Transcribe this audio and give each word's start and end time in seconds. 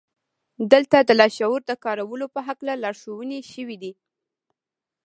دلته 0.71 0.97
د 1.01 1.09
لاشعور 1.19 1.61
د 1.65 1.71
کارولو 1.83 2.25
په 2.35 2.39
هکله 2.47 2.73
لارښوونې 2.83 3.39
شوې 3.53 3.77
دي 3.83 3.93